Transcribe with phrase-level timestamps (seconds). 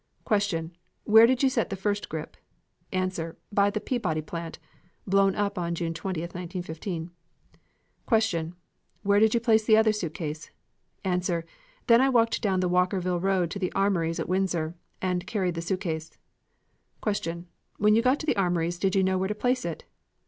[0.27, 0.71] Q.
[1.03, 2.35] Where did you set the first grip?
[2.91, 3.11] A.
[3.51, 4.57] By the Peabody plant
[5.05, 7.11] (blown up on June 20,1915).
[8.09, 8.53] Q.
[9.03, 10.49] Where did you put the other suitcase?
[11.05, 11.43] A.
[11.85, 15.61] Then I walked down the Walkerville road to the Armories at Windsor, and carried the
[15.61, 16.17] suitcase.
[17.03, 17.45] Q.
[17.77, 19.83] When you got to the Armories did you know where to place it?